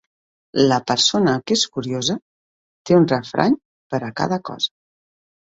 La 0.69 0.77
persona 0.91 1.35
que 1.51 1.57
és 1.59 1.65
curiosa 1.75 2.15
té 2.91 2.99
un 3.01 3.07
refrany 3.13 3.59
per 3.93 4.01
a 4.09 4.11
cada 4.23 4.43
cosa. 4.53 4.75